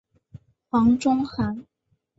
[0.71, 1.67] 黄仲涵。